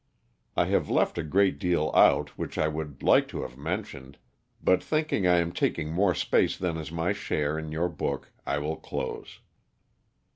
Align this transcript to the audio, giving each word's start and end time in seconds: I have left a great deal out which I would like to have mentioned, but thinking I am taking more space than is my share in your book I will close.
I 0.57 0.65
have 0.65 0.89
left 0.89 1.19
a 1.19 1.23
great 1.23 1.59
deal 1.59 1.91
out 1.93 2.29
which 2.35 2.57
I 2.57 2.67
would 2.67 3.03
like 3.03 3.27
to 3.27 3.43
have 3.43 3.55
mentioned, 3.55 4.17
but 4.59 4.81
thinking 4.83 5.27
I 5.27 5.37
am 5.37 5.51
taking 5.51 5.91
more 5.91 6.15
space 6.15 6.57
than 6.57 6.77
is 6.77 6.91
my 6.91 7.13
share 7.13 7.55
in 7.59 7.71
your 7.71 7.87
book 7.87 8.31
I 8.43 8.57
will 8.57 8.77
close. 8.77 9.41